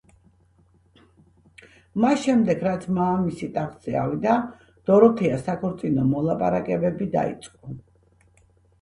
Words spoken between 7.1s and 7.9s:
დაიწყო.